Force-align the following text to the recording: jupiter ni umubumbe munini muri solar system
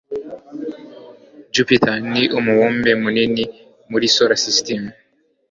jupiter 1.53 1.95
ni 2.11 2.23
umubumbe 2.37 2.91
munini 3.01 3.43
muri 3.91 4.05
solar 4.15 4.39
system 4.45 4.81